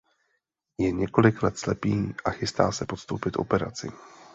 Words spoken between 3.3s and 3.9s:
operaci.